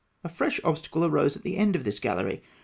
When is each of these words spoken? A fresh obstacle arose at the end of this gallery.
A 0.23 0.29
fresh 0.29 0.59
obstacle 0.63 1.05
arose 1.05 1.37
at 1.37 1.43
the 1.43 1.57
end 1.57 1.75
of 1.75 1.83
this 1.83 1.99
gallery. 1.99 2.41